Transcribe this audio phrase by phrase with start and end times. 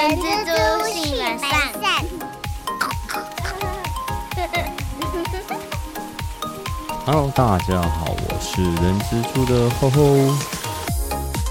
[0.00, 1.50] 人蜘蛛性本善。
[7.04, 10.16] Hello，大家好，我是人蜘蛛的厚厚。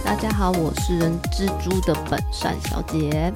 [0.03, 3.31] 大家好，我是人蜘蛛的本善小姐。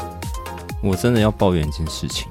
[0.81, 2.27] 我真的要抱怨一件事情，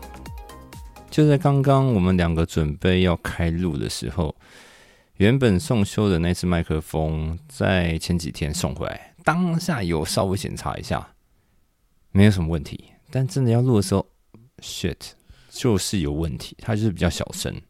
[1.08, 4.34] 就在刚刚我们两个准备要开录的时候，
[5.18, 11.07] 原本送修的那只麦克风，在前几天送回来，当下有稍微检查一下，
[12.12, 12.93] 没有什么问题。
[13.11, 14.07] 但真的要录的时候
[14.58, 15.11] ，shit，
[15.50, 17.61] 就是有问题，它就是比较小声。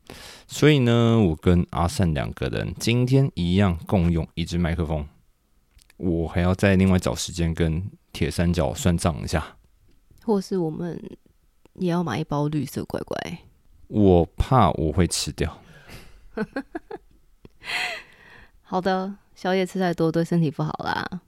[0.47, 5.07] 所以呢，我跟阿善两个人今天一样共用一支麦克风，
[5.97, 9.57] 我还要再另外找时间跟铁三角算账一下。
[10.25, 11.03] 或是我们
[11.75, 13.39] 也要买一包绿色乖乖。
[13.89, 15.59] 我怕我会吃掉。
[18.63, 21.21] 好的，宵夜吃太多对身体不好啦。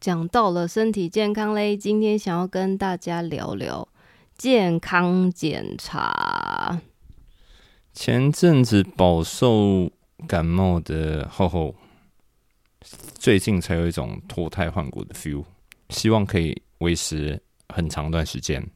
[0.00, 3.86] 讲到了身体健康嘞，今天想要跟大家聊聊
[4.34, 6.80] 健康检查。
[7.92, 9.90] 前阵子饱受
[10.26, 11.74] 感冒的厚厚，
[13.18, 15.44] 最近才有一种脱胎换骨的 feel，
[15.90, 18.66] 希望可以维持很长段时间。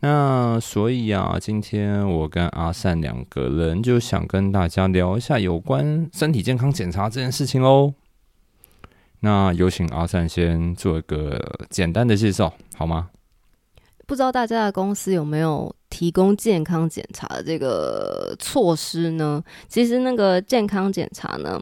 [0.00, 7.92] 那所以啊，今天我跟阿善两个人就想跟大家聊一下有关身体健康检查这件事情喽。
[9.20, 13.10] 那有请阿善先做一个简单的介绍，好吗？
[14.06, 19.42] 不知道大家的公司有没有提供健康检查的这个措施呢？
[19.68, 21.60] 其实那个健康检查呢，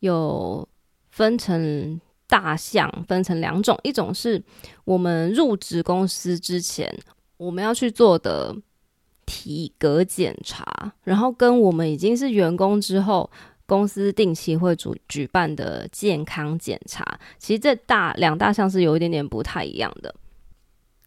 [0.00, 0.66] 有
[1.10, 4.42] 分成大项，分成两种，一种是
[4.84, 6.92] 我们入职公司之前
[7.36, 8.56] 我们要去做的
[9.24, 13.30] 体格检查，然后跟我们已经是员工之后，
[13.66, 20.14] 公司定期会主举办的健康检查，其实这大两大项是有一点点不太一样的。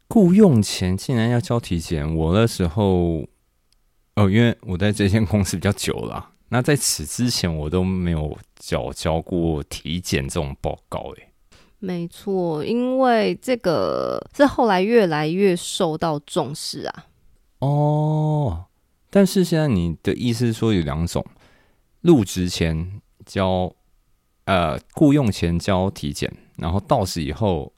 [0.08, 3.25] 雇佣前竟然要交体检，我那时候
[4.16, 11.28] 哦，因为我在这间公司比较久了，那在此之前我都没有交交过体检这种报告，诶。
[11.79, 17.06] 没错，因为这个是后来越来越受到重视啊。
[17.59, 18.66] 哦，
[19.12, 21.23] 但是现在你的意思是说有两种，
[22.07, 23.72] 入职前交
[24.45, 27.72] 呃雇佣前交体检，然后到时以后。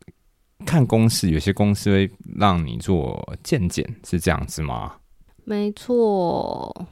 [0.66, 4.97] 看公司，有些公司会让你做健检，是这样子吗？
[5.45, 6.85] 没错。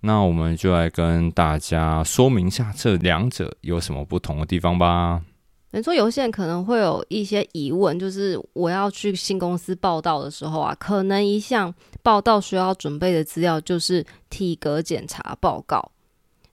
[0.00, 5.22] 那我们就来跟大家说明一下这两者有什么不同的地方吧。
[5.70, 15.90] 没错，有些人可能会有一些疑问，就是我要去新公司报道的时候啊，可能一项报道需要准备的资料就是体格检查报告。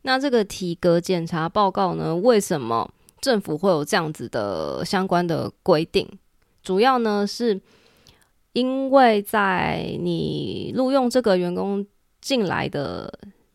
[0.03, 2.89] 那这个体格检查报告呢，为什么
[3.19, 6.07] 政府会有这样子的相关的规定？
[6.63, 7.59] 主要呢，是
[8.53, 11.85] 因为在你录用这个员工
[12.19, 13.11] 进来的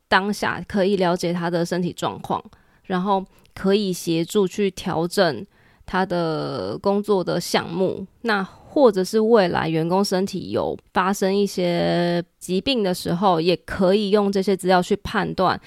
[0.09, 2.43] 当下，可以了解他的身体状况，
[2.85, 3.25] 然后
[3.55, 5.45] 可以协助去调整
[5.85, 8.07] 他的工作的项目。
[8.23, 15.61] 那或者是未来员工身体有发生一些疾病的时候，也可以用这些资料去判断。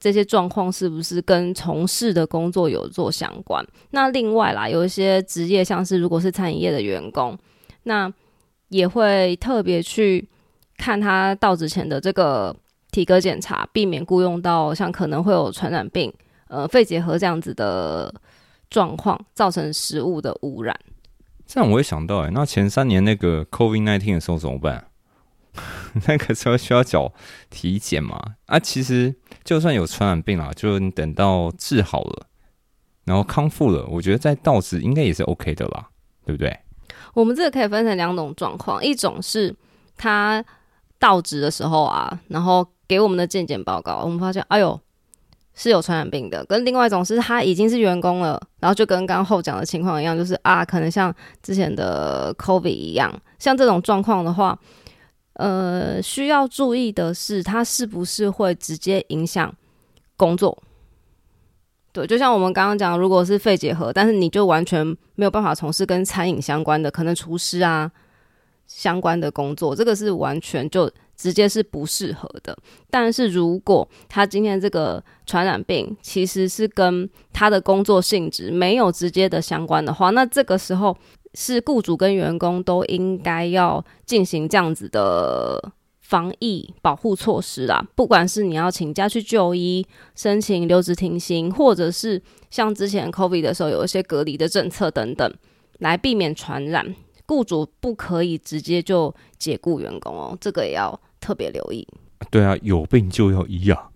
[0.00, 3.64] 这些状况是不是跟从事的工作有做相关？
[3.90, 7.38] 那另外啦，有一些职业，像是如果是餐饮业的员工，
[7.82, 8.10] 那
[8.68, 10.26] 也会特别去
[10.78, 12.56] 看他到职前的这个
[12.90, 16.10] 体格检查，避免雇佣到像可能会有传染病、
[16.48, 18.12] 呃肺结核这样子的
[18.70, 20.74] 状况，造成食物的污染。
[21.46, 24.86] 这样我也想到，哎，那前三年那个 COVID nineteen 的时候怎么办？
[26.06, 27.12] 那个时候需要缴
[27.50, 28.36] 体检嘛？
[28.46, 32.26] 啊，其实就算有传染病啦，就你等到治好了，
[33.04, 35.88] 然后康复了，我觉得在到职应该也是 OK 的啦，
[36.24, 36.56] 对不对？
[37.14, 39.54] 我们这个可以分成两种状况，一种是
[39.96, 40.44] 他
[40.98, 44.78] 到职的时候啊，然后给我们的健检报告，我们发现哎呦
[45.54, 51.12] 是有传染病的；跟另外一种是他已经是员工了，然后就跟刚后讲的情况一样，就是啊，可能像
[51.42, 54.58] 之前的 COVI 一样，像这种状况的话。
[55.40, 59.50] 呃，需要注意的是，它是不是会直接影响
[60.14, 60.62] 工作？
[61.92, 67.90] 对，就像我们刚刚讲，如果是肺结核，但是你就完全没有办法从事跟餐饮相关的，可能厨师啊
[68.66, 72.54] 相关的工作，这个是完全就直接是不适合的。
[72.90, 80.94] 但是如果他今天这个传染病其实是跟他的工作性质没有直接的相关的话，那这个时候。
[81.34, 87.86] 是雇主跟员工都应该要进行这样子的防疫保护措施啦。
[87.94, 89.86] 不管是你要请假去就医、
[90.16, 95.32] 申请留职停薪，或者是像之前 COVID 的时候有一些隔离的政策等等，
[95.78, 96.94] 来避免传染，
[97.26, 101.86] 雇主不可以直接就解雇员工哦，这个也要特别留意。
[102.30, 103.89] 对啊，有病就要医啊，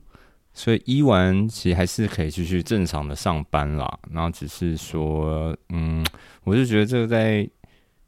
[0.54, 3.98] 所以医完其实还是可以继续正常的上班啦。
[4.10, 6.04] 然后只是说，嗯，
[6.44, 7.46] 我就觉得这个在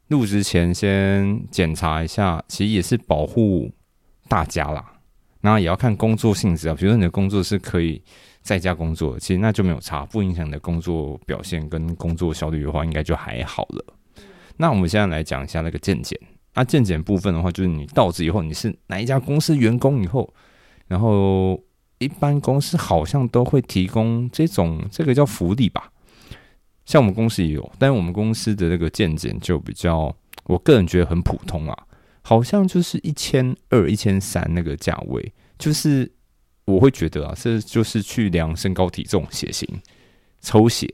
[0.07, 3.69] 入职前先检查一下，其实也是保护
[4.29, 4.83] 大家啦。
[5.41, 8.01] 然后也要看工作性质啊，比如说你的工作是可以
[8.41, 13.85] 在家工作，其实那就没有差，不影响你的工作表现跟工作效率的话，应该就还好了。
[14.55, 16.19] 那我们现在来讲一下那个健检。
[16.55, 20.33] 那健检部分的话，就是你到职以后，你是哪一家公司员工以后，
[20.87, 21.61] 然后
[21.99, 25.91] 一般公司好像都会提供这种这个叫福利吧。
[26.85, 30.15] 像我们公司也有，但是我们公司的那个健检就比较，
[30.45, 31.87] 我个人觉得很普通啊，
[32.21, 36.09] 好像就是一千二、一千三那个价位，就是
[36.65, 39.67] 我会觉得啊，这就是去量身高体重、血型、
[40.39, 40.87] 抽血，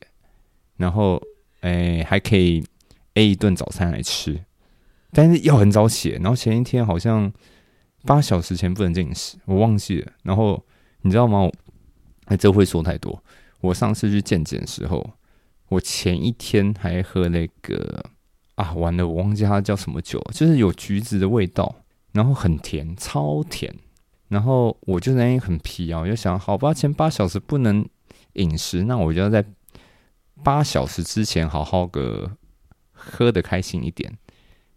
[0.77, 1.21] 然后
[1.61, 2.63] 哎还可以
[3.13, 4.43] A 一顿早餐来吃。
[5.11, 7.31] 但是要很早起，然后前一天好像
[8.03, 10.11] 八小时前不能进食，我忘记了。
[10.23, 10.65] 然后
[11.03, 11.47] 你知道吗？
[12.25, 13.23] 哎，这会说太多。
[13.61, 15.07] 我上次去健检的时候，
[15.69, 18.03] 我前一天还喝那个
[18.55, 21.75] 啊，完了，我忘记它叫什么酒，就是有橘子的味道，
[22.11, 23.73] 然后很甜，超甜。
[24.29, 27.87] 然后我就那天很疲啊，我就想，好吧，前八小时不能
[28.33, 29.45] 饮食，那我就要在
[30.43, 32.31] 八小时之前好好个
[32.91, 34.11] 喝的开心一点。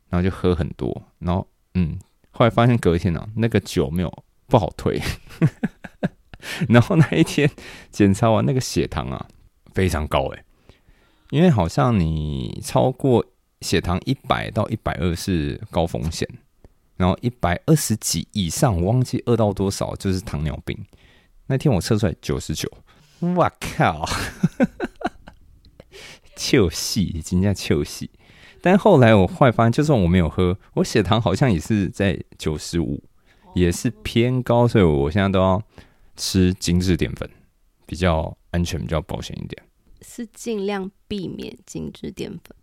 [0.09, 1.45] 然后就喝很多，然后
[1.75, 1.99] 嗯，
[2.31, 5.03] 后来发现隔天呢，那个酒没有不好退，
[6.69, 7.51] 然后那一天
[7.91, 9.27] 检查完那个血糖啊
[9.75, 10.45] 非常高诶，
[11.31, 13.25] 因为好像你超过
[13.61, 16.29] 血糖一百到一百二是高风险，
[16.97, 20.79] 然后一百二十几以上，我忘记二到多少就是糖尿病。
[21.47, 22.71] 那天我测出来九十九，
[23.37, 24.05] 哇靠，
[26.37, 28.11] 糗戏，真叫糗戏。
[28.61, 33.01] 但后来我后来发现，就算我没有喝，我血糖好像也是在九十五，
[33.55, 35.63] 也是偏高，所以我现在都要
[36.17, 37.29] 吃精致淀粉，
[37.85, 39.63] 比较安全，比较保险一点。
[40.03, 42.57] 是尽量避免精致淀粉。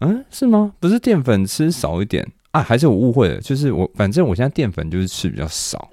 [0.00, 0.74] 嗯，是吗？
[0.80, 2.62] 不是淀粉吃少一点啊？
[2.62, 3.40] 还是我误会了？
[3.40, 5.90] 就是我反正我现在淀粉就是吃比较少。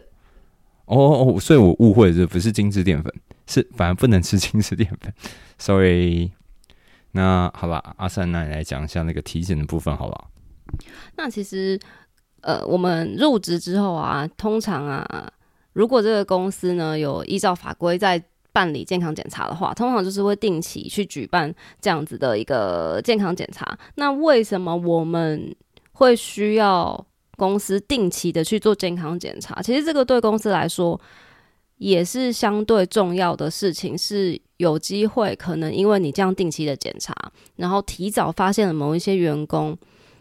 [0.86, 3.14] 哦哦，所以我误会了，不是精致淀粉，
[3.46, 5.14] 是反而不能吃精致淀粉。
[5.60, 6.32] Sorry。
[7.12, 10.28] 那好吧，阿三，那你来讲一下那个体检的部分，好了。
[11.16, 11.80] 那其实，
[12.42, 15.32] 呃，我们入职之后啊，通常啊，
[15.78, 18.22] 如果这个公司呢有依照法规在
[18.52, 23.78] 办理健康检查的话，通常就是会定期去举办这样子的一个健康检查。
[23.94, 25.56] 那为什么我们
[25.92, 29.62] 会需要公司定期的去做健康检查？
[29.62, 31.00] 其实这个对公司来说
[31.78, 34.42] 也是相对重要的事情，是。
[34.58, 37.14] 有机会可能因为你这样定期的检查，
[37.58, 39.78] 然后提早发现了某一些员工，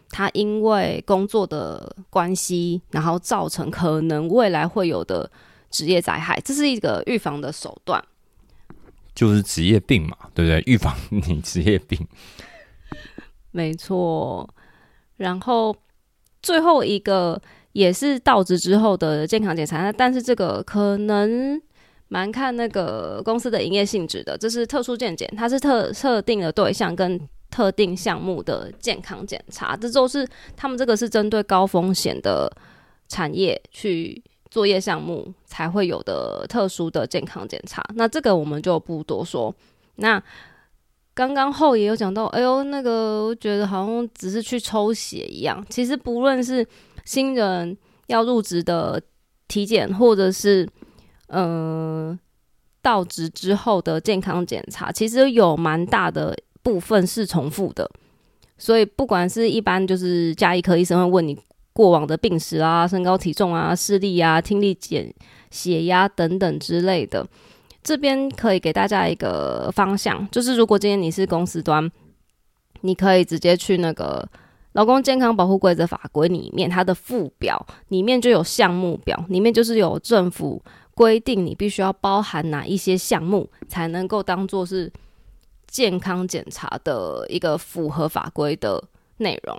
[0.09, 5.29] 他因为工作的关系，然后造成可能未来会有的
[5.69, 8.03] 职业灾害，这是一个预防的手段，
[9.13, 10.63] 就是职业病嘛，对不对？
[10.65, 12.07] 预防你职业病，
[13.51, 14.49] 没错。
[15.17, 15.75] 然后
[16.41, 21.61] 最后一个也是到职之后的健康检查，但是这个可能。
[22.09, 27.19] 蛮看那个公司的营业性质的，这是特殊健检，它是特特定的对象跟
[27.57, 32.47] 特定项目的健康检查，这都是他们这个是针对高风险的
[33.07, 37.83] 产业去作业项目才会有的特殊的健康检查。
[37.95, 39.51] 那这个我们就不多说。
[39.95, 40.21] 那
[41.15, 46.63] 刚刚后也有讲到，哎呦，那个我觉得好像只是去抽血一样，其实不论是
[47.05, 49.01] 新人要入职的
[49.47, 50.69] 体检，或者是
[51.29, 52.15] 呃，
[52.83, 57.89] 到职之后的健康检查，其实有蛮大的部分是重复的，
[58.57, 61.39] 所以不管是一般就是加医科医生会问你
[61.71, 65.09] 过往的病史啊、身高体重啊、视力啊、听力减、
[65.49, 67.25] 血压等等之类的，
[67.81, 71.89] 这边可以给大家一个方向，就是如果今天你是公司端，
[72.81, 74.27] 你可以直接去那个
[74.73, 80.61] 劳工健康保护规则法规里面，它的附表里面就有项目表，里面就是有政府。
[80.93, 84.91] 规定你必须要包含哪一些项目，才能够当做是
[85.77, 88.83] 健康检查的一个符合法规的
[89.17, 89.55] 内容。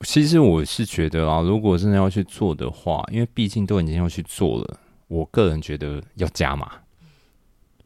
[0.00, 6.70] 其实我是觉得啊，如果真的要去做的话，因为毕竟都已经要去做了，我个人觉得要加码。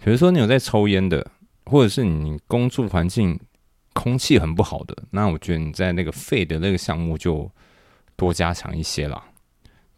[0.03, 1.25] 比如说你有在抽烟的，
[1.67, 3.39] 或者是你工作环境
[3.93, 7.49] 空气很不好的，那我觉得你在那个肺的那个项目就
[8.17, 9.23] 多加强一些啦。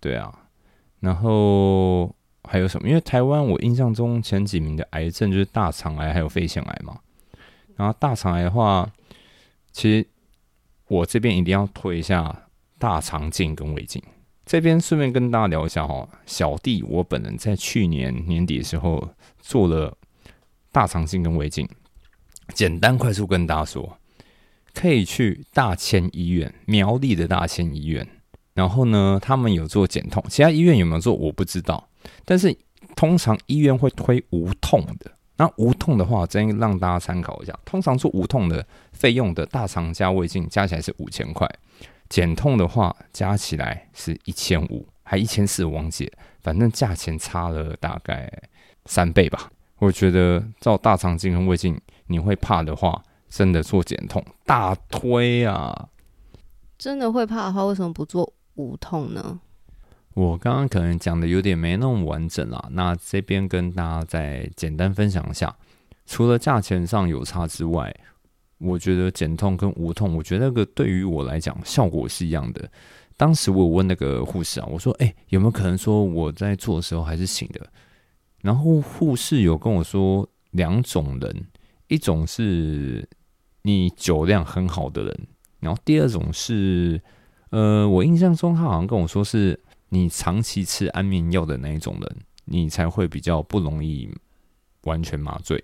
[0.00, 0.30] 对啊，
[1.00, 2.14] 然后。
[2.46, 2.86] 还有什么？
[2.86, 6.94] 因为台湾我印象中前几名的癌症就是大肠癌还有肺腺癌嘛。
[7.76, 8.90] 然后大肠癌的话，
[9.72, 10.06] 其实
[10.88, 14.02] 我这边一定要推一下大肠镜跟胃镜。
[14.46, 19.08] 这边顺便跟大家聊一下哈，小弟我本人在去年年底的时候
[19.40, 19.96] 做了
[20.70, 21.68] 大肠镜跟胃镜。
[22.54, 23.98] 简单快速跟大家说，
[24.74, 28.06] 可以去大千医院，苗栗的大千医院。
[28.52, 31.88] 然后呢，他们有做减痛，其他医院有没有做我不知道。
[32.26, 32.54] 但是
[32.94, 35.10] 通常医院会推无痛的。
[35.36, 37.58] 那无痛的话，建议让大家参考一下。
[37.64, 41.48] 通常做无痛的费用的大肠加胃镜加起来是五千块。
[42.08, 48.30] 减痛的话，加起来是一千五，还一千四，忘记，反正价钱差了大概
[48.86, 49.50] 三倍吧。
[49.78, 55.88] 我觉得照大肠镜跟胃镜，你会怕的话，真的做减痛大推啊！
[56.78, 59.40] 真的会怕的话，为什么不做无痛呢？
[60.14, 65.54] 我刚刚可能讲的有点没那么完整啦，那这边跟大家再简单分享一下，
[66.06, 67.94] 除了价钱上有差之外。
[68.58, 72.70] 我觉得减痛跟无痛，我觉得那个对于我来讲效果是一样的。
[73.16, 77.60] 当时我问那个护士啊，我说：“哎，有没有可能说我在做的时候还是醒的？”
[78.40, 81.46] 然后护士有跟我说两种人，
[81.88, 83.06] 一种是
[83.62, 85.26] 你酒量很好的人，
[85.60, 87.02] 然后第二种是，
[87.50, 89.60] 呃，我印象中他好像跟我说是
[89.94, 94.10] 你长期吃安眠药的那一种人，你才会比较不容易
[94.82, 95.62] 完全麻醉。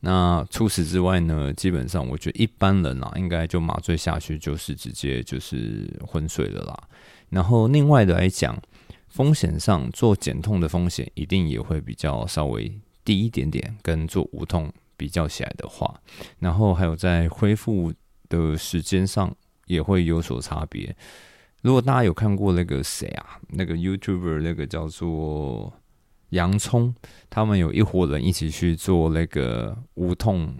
[0.00, 1.52] 那除此之外呢？
[1.52, 6.88] 基本上，我觉得一般人啊，应该就麻醉下去就是直接就是昏睡了啦。
[7.28, 8.60] 然后另外的来讲，
[9.06, 16.00] 风险上做减痛的风险一定也会比较稍微低一点点，跟做无痛比较起来的话，
[16.40, 17.92] 然后还有在恢复
[18.28, 19.32] 的时间上
[19.66, 20.96] 也会有所差别。
[21.62, 25.72] 如果大家有看过那个谁啊，那个 YouTuber 那个叫做。
[26.30, 26.94] 洋葱，
[27.28, 30.54] 他们有一伙人一起去做那个无痛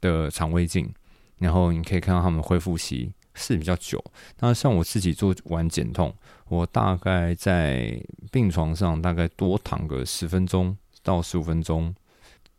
[0.00, 0.92] 的肠胃镜，
[1.38, 4.04] 然后你可以看到他们恢复期是比较久。
[4.40, 6.12] 那像我自己做完减痛，
[6.48, 7.96] 我大概在
[8.32, 11.94] 病床上大概多躺个十分钟到十五分钟，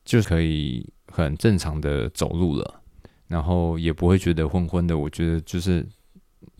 [0.06, 2.82] 就可以很正常的走路了，
[3.28, 4.98] 然后也不会觉得昏昏的。
[4.98, 5.86] 我觉得就是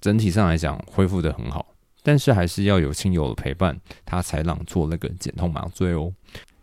[0.02, 1.66] 整体上来讲恢复的很好。
[2.04, 3.76] 但是还是要有亲友的陪伴，
[4.06, 6.14] 他才让做那个减痛麻醉哦。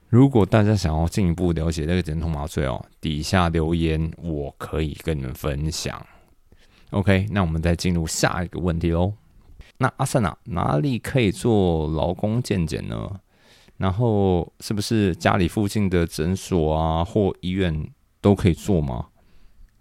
[0.08, 6.00] 如果大家想要进一步了解那个减痛麻醉哦，底下留言我可以跟你们分享。
[6.90, 9.14] OK，那我们再进入下一个问题喽。
[9.78, 13.10] 那阿善啊，哪里可以做劳工健检呢？
[13.78, 19.06] 然后是不是家里附近的诊所啊或医院都可以做吗？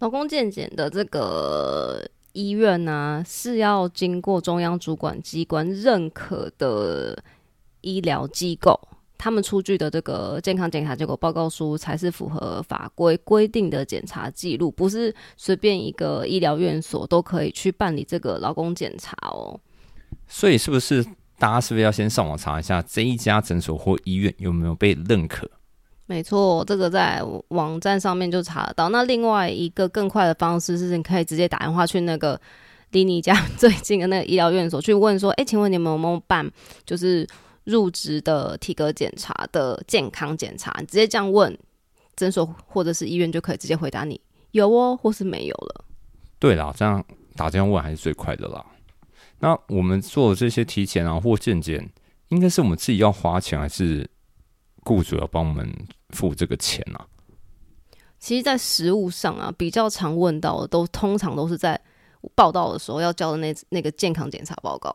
[0.00, 2.10] 劳工健检的这个。
[2.32, 7.22] 医院呢是要经过中央主管机关认可的
[7.80, 8.78] 医疗机构，
[9.18, 19.60] 他们出具的这个健康检查结果报告书才是符合法规规定的检查记录，不是随便一个医疗院所都可以去办理这个劳工检查哦。
[20.26, 21.04] 所以，是不是
[21.38, 25.50] 大家是不是要先上网查一下这一家诊所或医院有没有被认可？
[26.12, 28.90] 没错，这个在网站上面就查得到。
[28.90, 32.38] 那另外一个更快的方式是，你可以直接打电话去那个
[32.90, 36.46] 离你家最近的那个医疗院所去问说：“哎，请问你们有没有办
[36.84, 37.26] 就是
[37.64, 41.58] 入职的体格检查的健康检查？”直接这样问
[42.14, 45.84] 诊所或者是医院就可以直接回答你有哦，或是没有了。
[46.38, 47.02] 对啦，这样
[47.36, 48.62] 打电话问还是最快的啦。
[49.38, 51.90] 那我们做这些体检啊或健检，
[52.28, 54.06] 应该是我们自己要花钱还是？
[54.84, 55.72] 雇主要帮我们
[56.10, 57.06] 付这个钱啊？
[58.18, 61.80] 其实，在实物上啊，比较常问到的，都通常都是在
[62.36, 64.90] 报道的时候要交的那那个健康检查报告。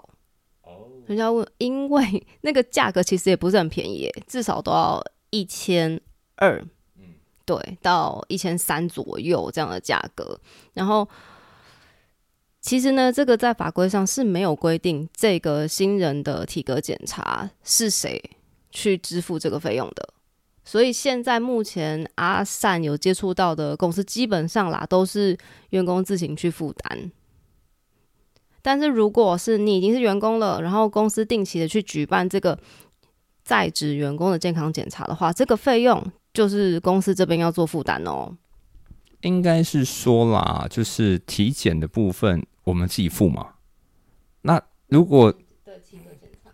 [0.64, 6.00] 哦，人家问，因为那个价格其实也不是很便宜，至少都要一千
[6.38, 6.66] 二，
[6.96, 7.16] 嗯，
[7.46, 10.40] 对，到一千三左右这样的价格。
[10.74, 11.06] 然后，
[12.62, 18.22] 其实呢，这个在法规上是没有规定，这个新人的体格检查是谁。
[18.78, 20.08] 去支付这个费用的，
[20.64, 25.36] 所以现在目前阿善有接触到的公司，基本上啦都是
[25.72, 27.12] 员工自行去负担。
[28.62, 32.56] 但是如果是你已经是员工了，然后公司定期的去举办这个
[33.44, 38.38] 在职员工的健康检查的话，这个费用就是公司这边要做负担哦。
[39.22, 43.56] 应该是说啦，就是体检的部分我们自己付嘛。
[44.44, 45.34] 那如果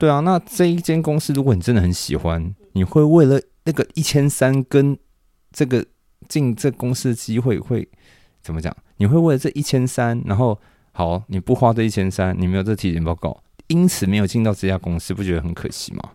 [0.03, 4.97] 对啊，那这一间公司，如果你真的很喜欢，你会为了那个一千三跟
[5.53, 5.85] 这个
[6.27, 7.87] 进这公司的机会，会
[8.41, 8.75] 怎么讲？
[8.97, 10.59] 你会为了这一千三，然后
[10.91, 16.11] 好，你不花这一千三，你没有这体检报告，因此没有进到这家公司，不觉得很可惜吗？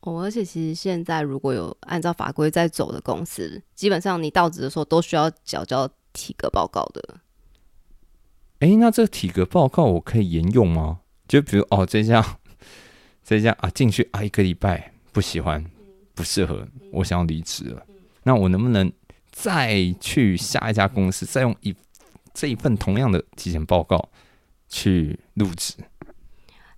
[0.00, 7.16] 哦，而且其实现在如果有按照法规在走的公司，基本上你到职的时候都需要缴交体格报告的。
[8.60, 11.00] 诶，那这个体格报告我可以沿用吗？
[11.28, 12.38] 就比如哦，这家
[13.24, 15.64] 这家啊，进去啊一个礼拜不喜欢，
[16.14, 17.82] 不适合，我想要离职了。
[18.22, 18.92] 那我能不能
[19.32, 21.74] 再去下一家公司，再用一
[22.34, 24.10] 这一份同样的体检报告
[24.68, 25.74] 去入职？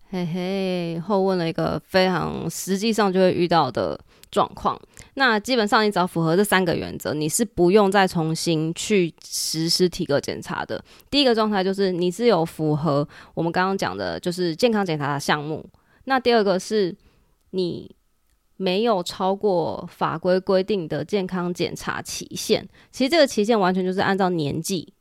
[0.08, 3.98] 嘿嘿，后问了一个非常实际上就会遇到的
[4.30, 4.80] 状况。
[5.14, 10.82] 那基本上你只要符合这三个原则，你是不用再重新去实施体格检查的。
[11.10, 15.68] 第一个状态就是你是有符合我们刚刚讲的，就是健康检查的项目。
[16.06, 16.96] 那第二个是
[17.50, 17.94] 你
[18.56, 22.68] 没有超过法规规定的健康检查期限。
[22.90, 24.92] 其实这个期限完全就是按照年纪。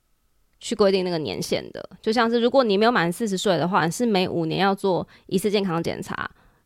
[0.57, 6.15] 去规定那个年限的，就像是如果你没有满四十岁的话，是每五年要做一次健康检查；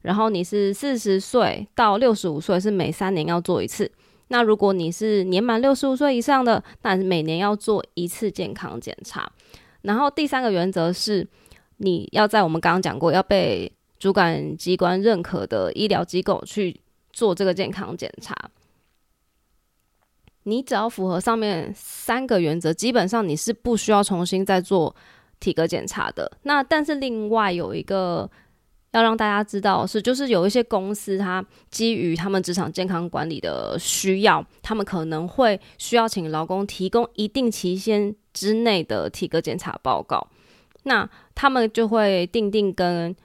[0.04, 3.92] 然后你是四十岁到六十五岁，是每三年要做一次。
[4.30, 9.30] 那如果你是年满六十五岁以上的，那每年要做一次健康检查。
[9.82, 11.28] 然后第三个原则是，
[11.78, 13.70] 你要在我们刚刚讲过要被
[14.00, 16.80] 主管机关认可的医疗机构去
[17.12, 18.34] 做这个健康检查。
[20.44, 24.96] 你只要符合上面三个原则，基本上你是不需要重新再做
[25.40, 26.32] 体格检查的。
[26.44, 28.28] 那但是另外有一个
[28.92, 40.26] 要让大家知道是，就是有一些公司它基于他们职场健康管理的需要，他们可能会需要请劳工提供一定期限之内的体格检查报告。
[40.84, 43.16] 那他们就会定定跟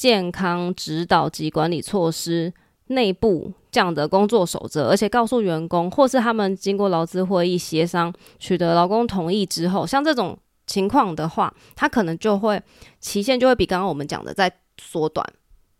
[0.00, 2.54] 健康指导及管理措施
[2.86, 3.52] 内部。
[3.70, 12.60] 这样的工作守则，而且告诉员工，或是他们经过劳资会议协商，取得劳工同意之后，像这种情况的话，他可能就会
[12.98, 15.24] 期限就会比刚刚我们讲的再缩短。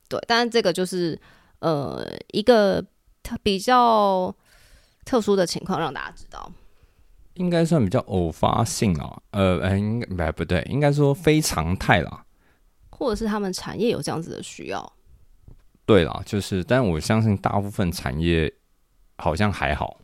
[0.09, 1.19] 对，但是这个就是
[1.59, 2.81] 呃一个
[3.25, 4.33] 特比较
[5.05, 6.53] 特殊的情况，让大家知道，
[7.35, 12.25] 应该算比较偶发性啊，呃，哎，应该不对，应该说非常态啦，
[13.01, 14.93] 或者是他们产业有这样子的需要。
[15.87, 18.53] 对啦，就是，但我相信大部分产业
[19.17, 19.99] 好像还好。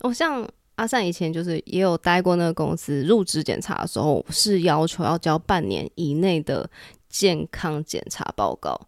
[0.00, 6.70] 哦，像阿善以前就是也有待过那个公司，入职检查的时候是要求要交半年以内的
[7.08, 8.78] 健康检查报告。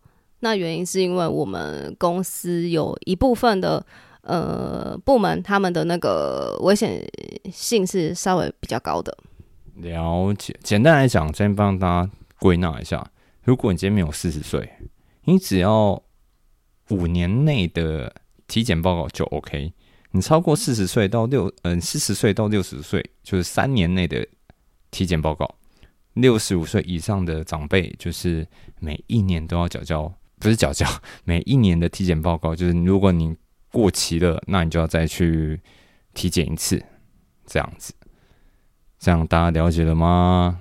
[0.40, 3.84] 那原因是因为我们公司有一部分的
[4.22, 7.02] 呃部门，他们的那个危险
[7.50, 9.16] 性是稍微比较高的。
[9.74, 13.04] 了解，简单来讲，先帮大家归纳一下：
[13.50, 14.70] 如果你今天没有四十岁，
[15.24, 16.00] 你只要
[16.90, 18.14] 五年内的
[18.46, 19.72] 体检报告就 OK，
[20.12, 24.24] 你超过四十岁到六嗯四十岁到六十岁就是三年内的
[24.92, 25.52] 体检报告，
[26.12, 28.46] 六十五岁以上的长辈就是
[28.78, 30.86] 每一年都要缴交，不是缴交，
[31.24, 33.34] 每一年的体检报告就是如果你
[33.72, 35.60] 过期了，那你就要再去
[36.14, 36.80] 体检一次，
[37.46, 37.92] 这样子，
[39.00, 40.60] 这样大家了解了吗？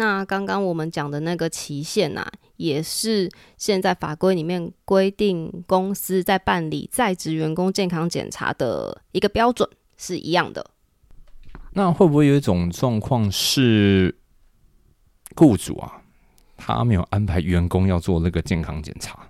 [0.00, 10.70] 那刚刚我们讲的那个期限呐，也是现在法规里面规定公司在办理在职员工健康检查的一个标准是一样的。
[11.72, 14.16] 那会不会有一种状况是，
[15.36, 16.00] 雇主啊，
[16.56, 19.28] 他没有安排员工要做那个健康检查，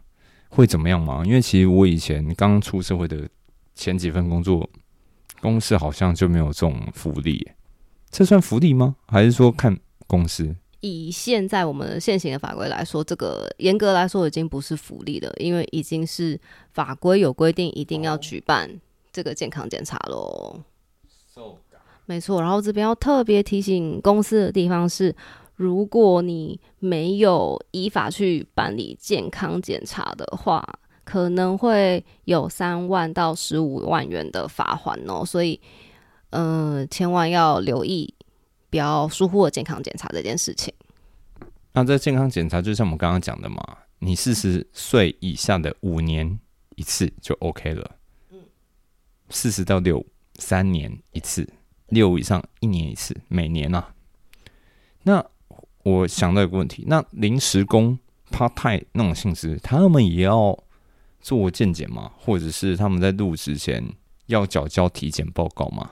[0.50, 1.24] 会怎么样吗？
[1.26, 3.28] 因为其实我以前刚出社会的
[3.74, 4.70] 前几份工作，
[5.40, 7.50] 公司好像就没有这种福利，
[8.08, 8.94] 这算福利吗？
[9.08, 9.76] 还是说看？
[10.06, 16.38] 公司以现在我们现行的法规来说，这个严格来说已经不是福利了，因为已经是
[16.72, 18.70] 法规有规定一定要举办
[19.12, 20.60] 这个健康检查喽。
[22.06, 25.14] 没错，然后这边要特别提醒公司的地方是，
[25.54, 30.66] 如果你没有依法去办理健康检查的话，
[31.04, 35.24] 可能会有三万到十五万元的罚款哦。
[35.24, 35.60] 所以，
[36.30, 38.12] 嗯，千万要留意。
[38.70, 40.72] 不要疏忽了健康检查这件事情。
[41.72, 43.62] 那这健康检查就像我们刚刚讲的嘛，
[43.98, 46.38] 你四十岁以下的五年
[46.76, 47.90] 一次就 OK 了。
[48.30, 48.38] 嗯，
[49.28, 50.04] 四十到六
[50.36, 51.48] 三年一次，
[51.88, 53.94] 六以上一年一次，每年啊。
[55.02, 55.24] 那
[55.82, 57.98] 我想到一个问题，那临时工
[58.30, 60.58] part time 那种性质，他们也要
[61.20, 62.12] 做健检吗？
[62.18, 63.84] 或者是他们在入职前
[64.26, 65.90] 要缴交体检报告吗？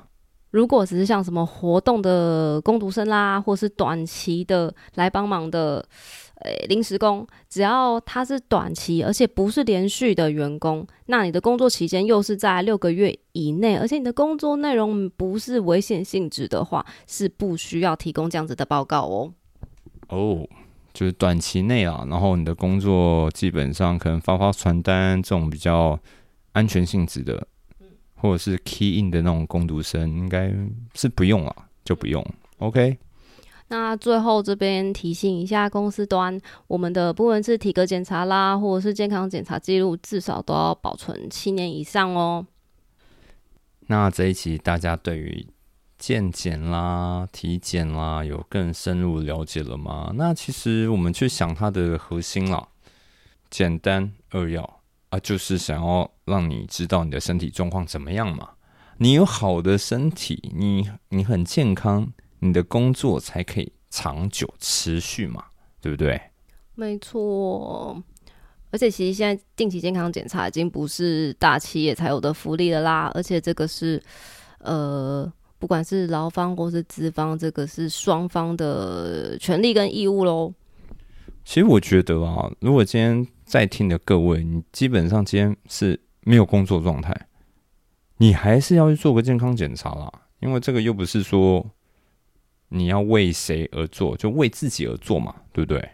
[0.50, 5.84] 如果只是像什么活动的工读生啦，或是短期的来帮忙的，
[6.36, 19.32] 呃，临时工，只要他是短期，而且不是连续的员工，那你的工作期间又是在六个月以内，而且你的工作内容不是危险性质的话，是不需要提供这样子的报告哦。
[20.08, 20.48] 哦，
[20.94, 25.98] 就是短期内啊，然后你的工作基本上可能发发传单这种比较
[26.52, 27.46] 安全性质的。
[28.20, 30.52] 或者是 key in 的那种攻读生，应该
[30.94, 31.54] 是不用了，
[31.84, 32.24] 就不用。
[32.58, 32.98] OK，
[33.68, 42.46] 那最后这边提醒一下公司端，我们的不论是体格检查啦，或者是健康检查记录，至少都要保存七年以上哦。
[43.86, 45.46] 那这一期大家对于
[45.98, 50.12] 健检啦、体检啦有更深入了解了吗？
[50.14, 52.68] 那其实我们去想它的核心啦，
[53.50, 54.77] 简单扼要
[55.10, 58.50] 啊，就是想要让你知道你的身体状况怎么样嘛。
[58.98, 62.12] 你有好的身体，你你很健康。
[62.40, 65.44] 你的工作才可以长久持续嘛，
[65.80, 66.20] 对不对？
[66.76, 68.00] 没错，
[68.70, 74.00] 而且其实现在定期健康检查已经不是大企业才有的福利了啦，而且这个是
[74.60, 80.54] 呃，不管是劳方或是资方，这个是双方的权利跟义务喽。
[81.44, 87.28] 其实我觉得啊，如果今天在听的各位，你基本上今天是没有工作状态，
[88.18, 91.66] 你还是要去做个健康检查啦，因为这个又不是说。
[92.70, 94.14] 你要为谁而做？
[94.14, 95.92] 就为自己而做嘛，对不对？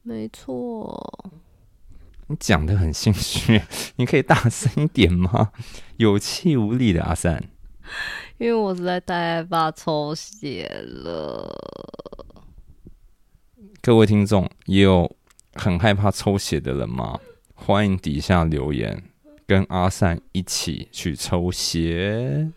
[0.00, 1.30] 没错。
[2.28, 3.60] 你讲的很心虚，
[3.96, 5.52] 你可以大声一点吗？
[5.98, 7.44] 有气无力的阿三。
[8.38, 11.54] 因为我实在太害怕抽血了。
[13.82, 15.15] 各位听众也有
[15.58, 17.18] 很害怕抽血的人吗？
[17.54, 19.02] 欢迎底下留言，
[19.46, 22.50] 跟阿善一起去抽血。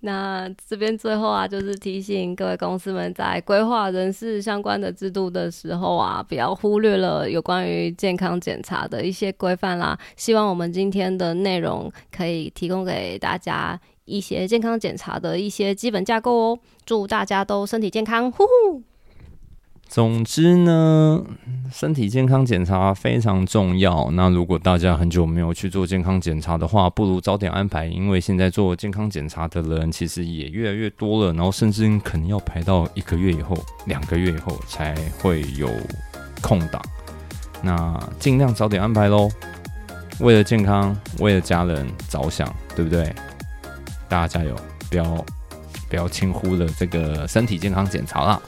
[0.00, 9.98] 那这边最后啊，就是提醒各位公司们，在规划人事相关的制度的时候啊，不要忽略了有关于健康检查的一些规范啦。
[10.16, 16.58] 希望我们今天的内容可以提供给大家一些健康检查的一些基本架构哦。
[16.84, 18.82] 祝大家都身体健康，呼呼！
[19.88, 21.24] 总之呢，
[21.72, 24.10] 身体健康检查非常重要。
[24.12, 31.32] 那如果大家很久没有去做健康检查的话，不如早点安排，因为现在做健康检查的人其实也越来越多了。
[31.32, 35.70] 然后甚至可能要排到一个月以后、两个月以后才会有
[36.42, 36.82] 空档。
[37.62, 39.30] 那尽量早点安排喽，
[40.20, 42.46] 为了健康，为了家人着想，
[42.76, 43.10] 对不对？
[44.06, 44.54] 大家加油，
[44.90, 45.24] 不要
[45.88, 48.40] 不要轻忽了这个身体健康检查啦。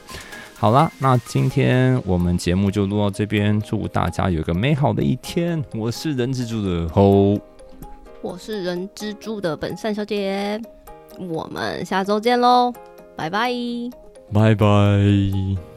[0.61, 5.59] 好啦，那今天我们节目就录到这边，祝大家有个美好的一天。
[5.73, 7.39] 我是人蜘蛛的猴，
[8.21, 10.61] 我是人蜘蛛的本善小姐，
[11.17, 12.71] 我们下周见喽，
[13.15, 13.51] 拜拜，
[14.31, 15.70] 拜拜。